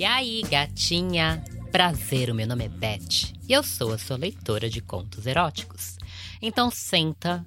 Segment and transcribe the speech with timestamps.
[0.00, 1.44] E aí, gatinha?
[1.70, 5.98] Prazer, o meu nome é Beth e eu sou a sua leitora de contos eróticos.
[6.40, 7.46] Então senta,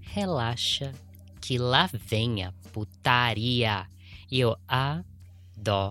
[0.00, 0.94] relaxa,
[1.38, 3.86] que lá vem a putaria.
[4.30, 5.86] E eu adoro.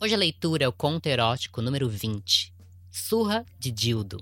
[0.00, 2.52] Hoje a leitura é o conto erótico número 20,
[2.90, 4.18] Surra de Dildo.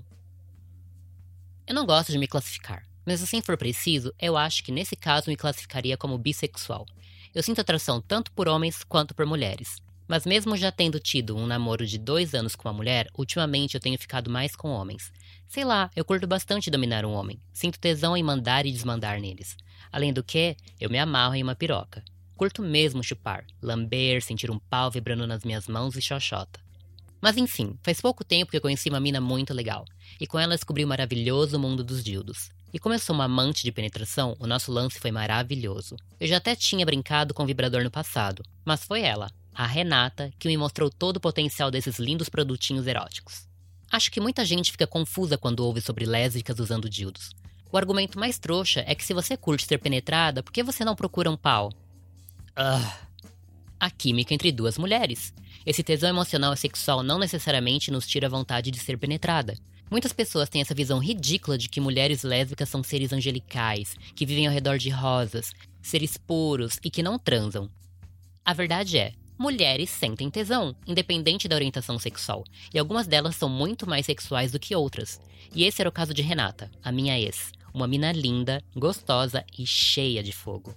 [1.65, 5.31] Eu não gosto de me classificar, mas assim for preciso, eu acho que nesse caso
[5.31, 6.85] me classificaria como bissexual.
[7.33, 9.77] Eu sinto atração tanto por homens quanto por mulheres.
[10.07, 13.79] Mas mesmo já tendo tido um namoro de dois anos com uma mulher, ultimamente eu
[13.79, 15.11] tenho ficado mais com homens.
[15.47, 17.39] Sei lá, eu curto bastante dominar um homem.
[17.53, 19.55] Sinto tesão em mandar e desmandar neles.
[19.91, 22.03] Além do que, eu me amarro em uma piroca.
[22.35, 26.59] Curto mesmo chupar, lamber, sentir um pau vibrando nas minhas mãos e xoxota.
[27.21, 29.85] Mas enfim, faz pouco tempo que eu conheci uma mina muito legal,
[30.19, 32.49] e com ela descobri o maravilhoso mundo dos dildos.
[32.71, 35.95] E como eu sou uma amante de penetração, o nosso lance foi maravilhoso.
[36.19, 40.31] Eu já até tinha brincado com o vibrador no passado, mas foi ela, a Renata,
[40.37, 43.47] que me mostrou todo o potencial desses lindos produtinhos eróticos.
[43.91, 47.31] Acho que muita gente fica confusa quando ouve sobre lésbicas usando dildos.
[47.71, 50.95] O argumento mais trouxa é que se você curte ser penetrada, por que você não
[50.95, 51.71] procura um pau?
[52.55, 52.97] Ah,
[53.79, 55.33] a química entre duas mulheres.
[55.65, 59.55] Esse tesão emocional e sexual não necessariamente nos tira a vontade de ser penetrada.
[59.91, 64.47] Muitas pessoas têm essa visão ridícula de que mulheres lésbicas são seres angelicais, que vivem
[64.47, 65.51] ao redor de rosas,
[65.81, 67.69] seres puros e que não transam.
[68.45, 73.89] A verdade é, mulheres sentem tesão, independente da orientação sexual, e algumas delas são muito
[73.89, 75.19] mais sexuais do que outras.
[75.55, 79.65] E esse era o caso de Renata, a minha ex, uma mina linda, gostosa e
[79.65, 80.75] cheia de fogo.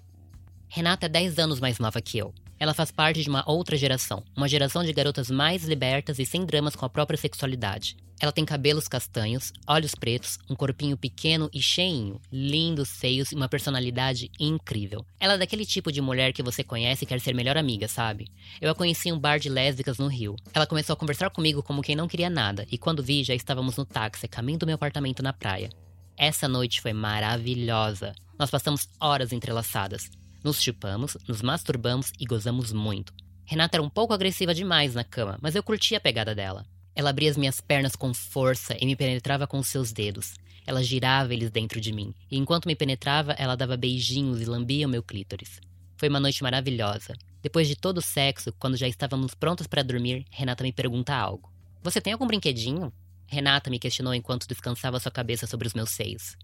[0.68, 4.22] Renata é 10 anos mais nova que eu, ela faz parte de uma outra geração,
[4.36, 7.96] uma geração de garotas mais libertas e sem dramas com a própria sexualidade.
[8.20, 13.48] Ela tem cabelos castanhos, olhos pretos, um corpinho pequeno e cheinho, lindos seios e uma
[13.48, 15.04] personalidade incrível.
[15.18, 18.28] Ela é daquele tipo de mulher que você conhece e quer ser melhor amiga, sabe?
[18.60, 20.36] Eu a conheci em um bar de lésbicas no Rio.
[20.54, 23.76] Ela começou a conversar comigo como quem não queria nada, e quando vi, já estávamos
[23.76, 25.68] no táxi, caminho do meu apartamento na praia.
[26.16, 28.14] Essa noite foi maravilhosa.
[28.38, 30.08] Nós passamos horas entrelaçadas.
[30.44, 33.14] Nos chupamos, nos masturbamos e gozamos muito.
[33.44, 36.66] Renata era um pouco agressiva demais na cama, mas eu curtia a pegada dela.
[36.94, 40.34] Ela abria as minhas pernas com força e me penetrava com seus dedos.
[40.66, 44.86] Ela girava eles dentro de mim, e enquanto me penetrava, ela dava beijinhos e lambia
[44.86, 45.60] o meu clítoris.
[45.96, 47.14] Foi uma noite maravilhosa.
[47.40, 51.52] Depois de todo o sexo, quando já estávamos prontos para dormir, Renata me pergunta algo.
[51.82, 52.92] Você tem algum brinquedinho?
[53.26, 56.36] Renata me questionou enquanto descansava sua cabeça sobre os meus seios.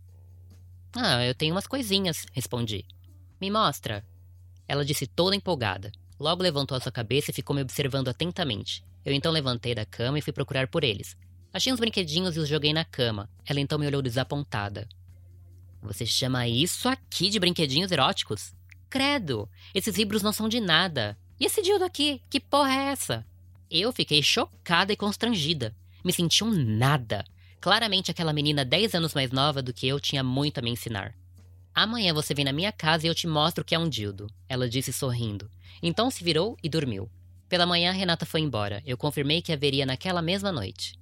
[0.94, 2.84] Ah, eu tenho umas coisinhas, respondi.
[3.40, 4.04] Me mostra.
[4.66, 5.92] Ela disse toda empolgada.
[6.18, 8.84] Logo levantou a sua cabeça e ficou me observando atentamente.
[9.04, 11.16] Eu então levantei da cama e fui procurar por eles.
[11.52, 13.30] Achei uns brinquedinhos e os joguei na cama.
[13.46, 14.88] Ela então me olhou desapontada.
[15.80, 18.52] Você chama isso aqui de brinquedinhos eróticos?
[18.90, 19.48] Credo!
[19.74, 21.16] Esses livros não são de nada.
[21.38, 22.20] E esse dildo aqui?
[22.28, 23.24] Que porra é essa?
[23.70, 25.74] Eu fiquei chocada e constrangida.
[26.04, 27.24] Me senti um nada.
[27.60, 31.14] Claramente aquela menina 10 anos mais nova do que eu tinha muito a me ensinar.
[31.80, 34.68] Amanhã você vem na minha casa e eu te mostro que é um dildo, ela
[34.68, 35.48] disse sorrindo.
[35.80, 37.08] Então se virou e dormiu.
[37.48, 38.82] Pela manhã, Renata foi embora.
[38.84, 40.98] Eu confirmei que haveria naquela mesma noite.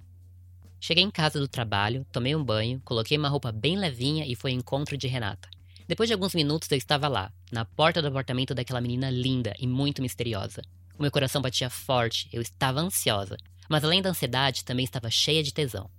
[0.79, 4.51] Cheguei em casa do trabalho, tomei um banho, coloquei uma roupa bem levinha e foi
[4.51, 5.49] ao encontro de Renata.
[5.87, 9.65] Depois de alguns minutos eu estava lá, na porta do apartamento daquela menina linda e
[9.65, 10.61] muito misteriosa.
[10.95, 13.35] O meu coração batia forte, eu estava ansiosa,
[13.67, 15.89] mas além da ansiedade também estava cheia de tesão.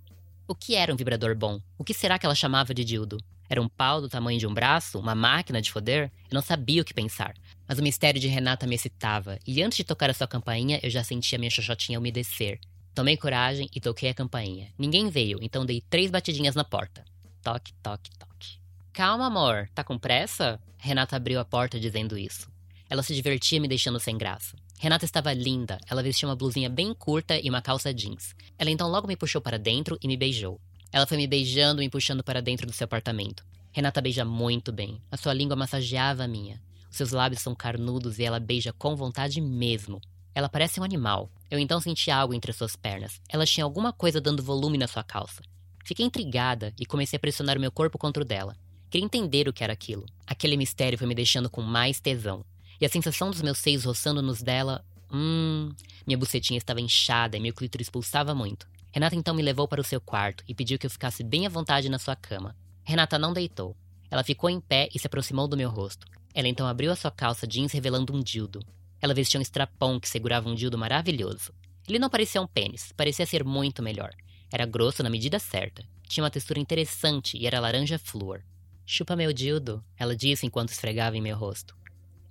[0.47, 1.59] O que era um vibrador bom?
[1.77, 3.17] O que será que ela chamava de dildo?
[3.49, 4.99] Era um pau do tamanho de um braço?
[4.99, 6.11] Uma máquina de foder?
[6.29, 7.33] Eu não sabia o que pensar.
[7.67, 10.89] Mas o mistério de Renata me excitava, e antes de tocar a sua campainha, eu
[10.89, 12.59] já sentia minha xoxotinha umedecer.
[12.93, 14.71] Tomei coragem e toquei a campainha.
[14.77, 17.03] Ninguém veio, então dei três batidinhas na porta.
[17.41, 18.59] Toque, toque, toque.
[18.93, 19.69] Calma, amor.
[19.73, 20.59] Tá com pressa?
[20.77, 22.51] Renata abriu a porta dizendo isso.
[22.89, 24.57] Ela se divertia me deixando sem graça.
[24.77, 25.77] Renata estava linda.
[25.89, 28.35] Ela vestia uma blusinha bem curta e uma calça jeans.
[28.57, 30.59] Ela então logo me puxou para dentro e me beijou.
[30.91, 33.45] Ela foi me beijando e me puxando para dentro do seu apartamento.
[33.71, 35.01] Renata beija muito bem.
[35.11, 36.61] A sua língua massageava a minha.
[36.89, 40.01] Os seus lábios são carnudos e ela beija com vontade mesmo.
[40.33, 41.29] Ela parece um animal.
[41.49, 43.21] Eu então senti algo entre suas pernas.
[43.29, 45.41] Ela tinha alguma coisa dando volume na sua calça.
[45.85, 48.55] Fiquei intrigada e comecei a pressionar o meu corpo contra o dela.
[48.89, 50.05] Queria entender o que era aquilo.
[50.25, 52.43] Aquele mistério foi me deixando com mais tesão.
[52.81, 54.83] E a sensação dos meus seios roçando nos dela.
[55.11, 55.71] Hum.
[56.07, 58.67] Minha bucetinha estava inchada e meu clítoris pulsava muito.
[58.91, 61.49] Renata então me levou para o seu quarto e pediu que eu ficasse bem à
[61.49, 62.55] vontade na sua cama.
[62.83, 63.75] Renata não deitou.
[64.09, 66.07] Ela ficou em pé e se aproximou do meu rosto.
[66.33, 68.59] Ela então abriu a sua calça jeans revelando um dildo.
[69.01, 71.53] Ela vestia um strapão que segurava um dildo maravilhoso.
[71.87, 74.11] Ele não parecia um pênis, parecia ser muito melhor.
[74.51, 75.83] Era grosso na medida certa.
[76.07, 78.41] Tinha uma textura interessante e era laranja flúor.
[78.85, 81.77] Chupa meu dildo, ela disse enquanto esfregava em meu rosto.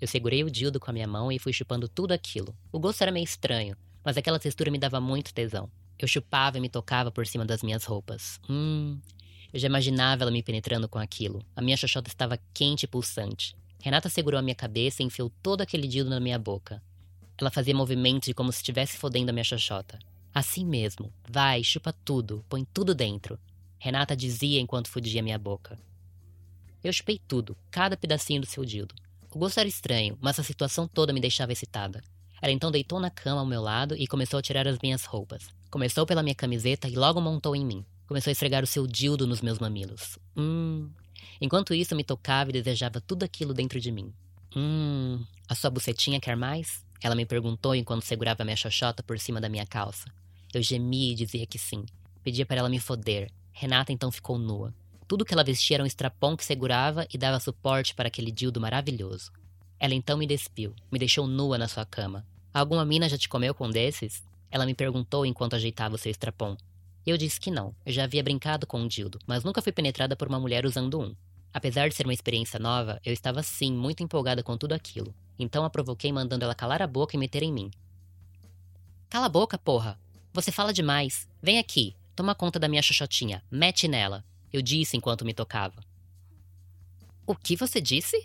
[0.00, 2.56] Eu segurei o dildo com a minha mão e fui chupando tudo aquilo.
[2.72, 5.70] O gosto era meio estranho, mas aquela textura me dava muito tesão.
[5.98, 8.40] Eu chupava e me tocava por cima das minhas roupas.
[8.48, 9.00] Hum.
[9.52, 11.44] Eu já imaginava ela me penetrando com aquilo.
[11.56, 13.56] A minha xoxota estava quente e pulsante.
[13.80, 16.82] Renata segurou a minha cabeça e enfiou todo aquele dildo na minha boca.
[17.40, 19.98] Ela fazia movimentos de como se estivesse fodendo a minha xoxota.
[20.34, 21.12] Assim mesmo.
[21.28, 23.38] Vai, chupa tudo, põe tudo dentro.
[23.78, 25.78] Renata dizia enquanto fudia minha boca.
[26.82, 28.94] Eu chupei tudo, cada pedacinho do seu dildo.
[29.30, 32.02] O gosto era estranho, mas a situação toda me deixava excitada.
[32.40, 35.48] Ela então deitou na cama ao meu lado e começou a tirar as minhas roupas.
[35.70, 37.84] Começou pela minha camiseta e logo montou em mim.
[38.06, 40.18] Começou a esfregar o seu dildo nos meus mamilos.
[40.34, 40.88] Hum.
[41.40, 44.12] Enquanto isso, me tocava e desejava tudo aquilo dentro de mim.
[44.56, 45.22] Hum.
[45.46, 46.82] A sua bucetinha quer mais?
[47.02, 50.10] Ela me perguntou enquanto segurava minha xoxota por cima da minha calça.
[50.54, 51.84] Eu gemia e dizia que sim.
[52.24, 53.30] Pedia para ela me foder.
[53.52, 54.74] Renata então ficou nua.
[55.06, 58.60] Tudo que ela vestia era um estrapão que segurava e dava suporte para aquele dildo
[58.60, 59.30] maravilhoso.
[59.78, 62.26] Ela então me despiu, me deixou nua na sua cama.
[62.52, 64.22] Alguma mina já te comeu com um desses?
[64.50, 66.56] Ela me perguntou enquanto ajeitava o seu estrapão.
[67.06, 70.16] Eu disse que não, eu já havia brincado com um dildo, mas nunca fui penetrada
[70.16, 71.14] por uma mulher usando um.
[71.52, 75.14] Apesar de ser uma experiência nova, eu estava sim muito empolgada com tudo aquilo.
[75.38, 77.70] Então a provoquei mandando ela calar a boca e meter em mim.
[79.08, 79.98] Cala a boca, porra!
[80.32, 81.26] Você fala demais.
[81.42, 85.82] Vem aqui, toma conta da minha xoxotinha, mete nela eu disse enquanto me tocava.
[87.26, 88.24] O que você disse?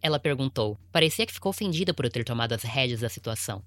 [0.00, 0.78] Ela perguntou.
[0.92, 3.62] Parecia que ficou ofendida por eu ter tomado as rédeas da situação.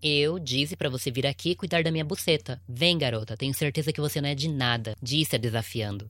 [0.00, 2.62] Eu disse para você vir aqui cuidar da minha buceta.
[2.68, 6.08] Vem, garota, tenho certeza que você não é de nada, disse a desafiando.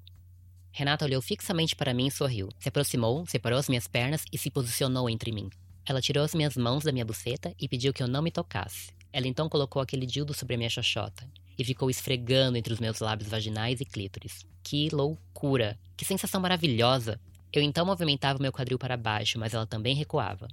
[0.70, 2.50] Renata olhou fixamente para mim e sorriu.
[2.58, 5.48] Se aproximou, separou as minhas pernas e se posicionou entre mim.
[5.86, 8.90] Ela tirou as minhas mãos da minha buceta e pediu que eu não me tocasse.
[9.10, 11.26] Ela então colocou aquele dildo sobre a minha xoxota
[11.58, 14.44] e ficou esfregando entre os meus lábios vaginais e clítoris.
[14.62, 15.78] Que loucura!
[15.96, 17.18] Que sensação maravilhosa!
[17.50, 20.46] Eu então movimentava meu quadril para baixo, mas ela também recuava.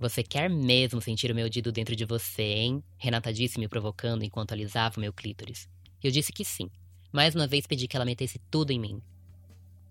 [0.00, 2.82] Você quer mesmo sentir o meu dedo dentro de você, hein?
[2.96, 5.68] Renata disse, me provocando enquanto alisava o meu clítoris.
[6.02, 6.70] Eu disse que sim.
[7.12, 9.02] Mais uma vez pedi que ela metesse tudo em mim.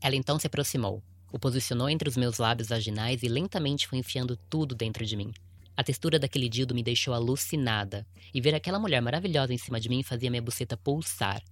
[0.01, 4.35] Ela então se aproximou, o posicionou entre os meus lábios vaginais e lentamente foi enfiando
[4.49, 5.31] tudo dentro de mim.
[5.77, 8.03] A textura daquele dildo me deixou alucinada,
[8.33, 11.43] e ver aquela mulher maravilhosa em cima de mim fazia minha buceta pulsar.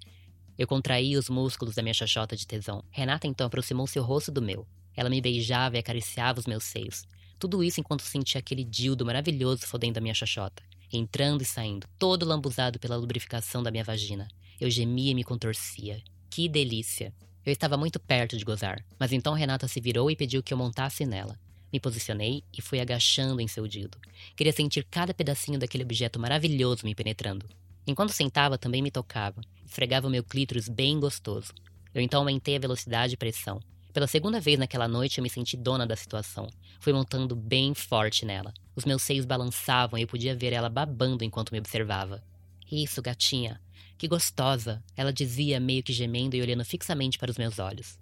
[0.58, 2.84] Eu contraí os músculos da minha xoxota de tesão.
[2.90, 4.68] Renata então aproximou seu rosto do meu.
[4.96, 7.06] Ela me beijava e acariciava os meus seios.
[7.40, 12.26] Tudo isso enquanto sentia aquele dildo maravilhoso fodendo a minha xoxota, entrando e saindo, todo
[12.26, 14.28] lambuzado pela lubrificação da minha vagina.
[14.60, 16.02] Eu gemia e me contorcia.
[16.30, 17.14] Que delícia!
[17.46, 20.58] Eu estava muito perto de gozar, mas então Renata se virou e pediu que eu
[20.58, 21.40] montasse nela.
[21.72, 23.98] Me posicionei e fui agachando em seu dildo.
[24.36, 27.48] Queria sentir cada pedacinho daquele objeto maravilhoso me penetrando.
[27.86, 31.54] Enquanto sentava, também me tocava, esfregava o meu clítoris bem gostoso.
[31.94, 33.62] Eu então aumentei a velocidade e pressão.
[33.94, 36.48] Pela segunda vez naquela noite, eu me senti dona da situação.
[36.80, 38.54] Fui montando bem forte nela.
[38.76, 42.24] Os meus seios balançavam e eu podia ver ela babando enquanto me observava.
[42.72, 43.60] Isso, gatinha.
[43.98, 47.98] Que gostosa, ela dizia, meio que gemendo e olhando fixamente para os meus olhos.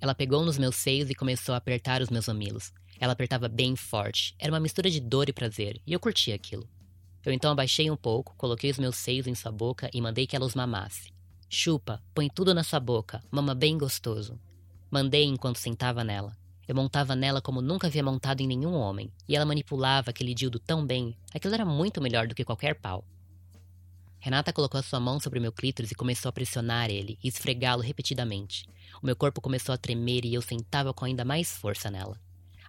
[0.00, 2.72] Ela pegou nos meus seios e começou a apertar os meus mamilos.
[2.98, 4.34] Ela apertava bem forte.
[4.38, 6.68] Era uma mistura de dor e prazer, e eu curtia aquilo.
[7.24, 10.36] Eu então abaixei um pouco, coloquei os meus seios em sua boca e mandei que
[10.36, 11.12] ela os mamasse.
[11.48, 14.38] Chupa, põe tudo na sua boca, mama bem gostoso.
[14.94, 16.36] Mandei enquanto sentava nela.
[16.68, 20.60] Eu montava nela como nunca havia montado em nenhum homem, e ela manipulava aquele dildo
[20.60, 23.04] tão bem, aquilo era muito melhor do que qualquer pau.
[24.20, 27.82] Renata colocou a sua mão sobre meu clítoris e começou a pressionar ele e esfregá-lo
[27.82, 28.68] repetidamente.
[29.02, 32.16] O meu corpo começou a tremer e eu sentava com ainda mais força nela.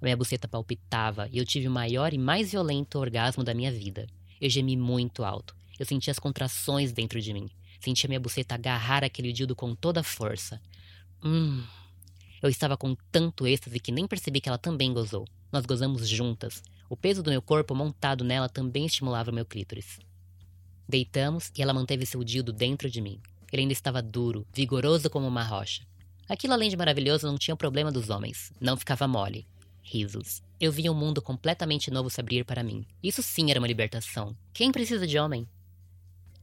[0.01, 3.71] A minha buceta palpitava e eu tive o maior e mais violento orgasmo da minha
[3.71, 4.07] vida.
[4.41, 5.55] Eu gemi muito alto.
[5.77, 7.51] Eu senti as contrações dentro de mim.
[7.79, 10.59] Senti a minha buceta agarrar aquele dildo com toda a força.
[11.23, 11.63] Hum.
[12.45, 15.25] Eu estava com tanto êxtase que nem percebi que ela também gozou.
[15.51, 16.61] Nós gozamos juntas.
[16.87, 19.97] O peso do meu corpo montado nela também estimulava o meu clítoris.
[20.87, 23.19] Deitamos e ela manteve seu dildo dentro de mim.
[23.51, 25.87] Ele ainda estava duro, vigoroso como uma rocha.
[26.29, 28.53] Aquilo, além de maravilhoso, não tinha o problema dos homens.
[28.61, 29.47] Não ficava mole.
[29.81, 30.43] Risos.
[30.59, 32.85] Eu via um mundo completamente novo se abrir para mim.
[33.01, 34.37] Isso sim era uma libertação.
[34.53, 35.49] Quem precisa de homem?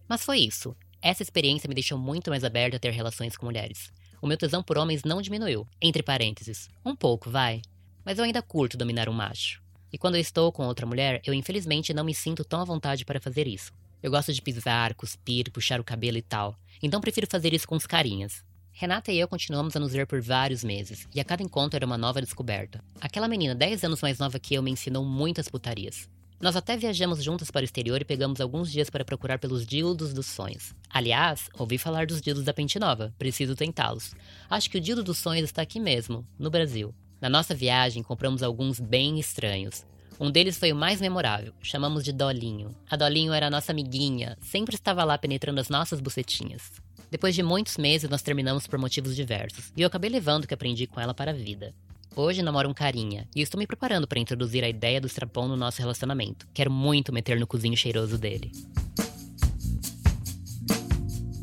[0.08, 0.74] Mas foi isso.
[1.00, 3.92] Essa experiência me deixou muito mais aberta a ter relações com mulheres.
[4.22, 5.66] O meu tesão por homens não diminuiu.
[5.80, 6.70] Entre parênteses.
[6.84, 7.60] Um pouco, vai.
[8.04, 9.60] Mas eu ainda curto dominar um macho.
[9.92, 13.04] E quando eu estou com outra mulher, eu infelizmente não me sinto tão à vontade
[13.04, 13.72] para fazer isso.
[14.00, 16.56] Eu gosto de pisar, cuspir, puxar o cabelo e tal.
[16.80, 18.44] Então prefiro fazer isso com os carinhas.
[18.70, 21.84] Renata e eu continuamos a nos ver por vários meses, e a cada encontro era
[21.84, 22.82] uma nova descoberta.
[23.00, 26.08] Aquela menina 10 anos mais nova que eu me ensinou muitas putarias.
[26.42, 30.12] Nós até viajamos juntas para o exterior e pegamos alguns dias para procurar pelos dildos
[30.12, 30.74] dos sonhos.
[30.90, 34.12] Aliás, ouvi falar dos dildos da Pente Nova, preciso tentá-los.
[34.50, 36.92] Acho que o dildo dos sonhos está aqui mesmo, no Brasil.
[37.20, 39.86] Na nossa viagem, compramos alguns bem estranhos.
[40.18, 42.74] Um deles foi o mais memorável, chamamos de Dolinho.
[42.90, 46.72] A Dolinho era a nossa amiguinha, sempre estava lá penetrando as nossas bucetinhas.
[47.08, 50.54] Depois de muitos meses, nós terminamos por motivos diversos, e eu acabei levando o que
[50.54, 51.72] aprendi com ela para a vida.
[52.14, 55.56] Hoje namoro um carinha, e estou me preparando para introduzir a ideia do strapon no
[55.56, 56.46] nosso relacionamento.
[56.52, 58.52] Quero muito meter no cozinho cheiroso dele.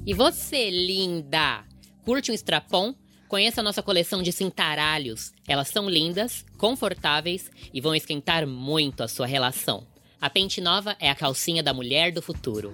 [0.06, 1.64] E você, linda?
[2.06, 2.94] Curte um strapon?
[3.28, 5.34] Conheça a nossa coleção de cintaralhos.
[5.48, 9.88] Elas são lindas, confortáveis e vão esquentar muito a sua relação.
[10.22, 12.74] A Pente Nova é a calcinha da mulher do futuro.